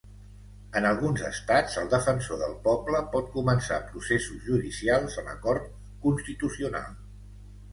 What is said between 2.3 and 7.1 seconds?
del poble pot començar processos judicials a la Cort Constitucional.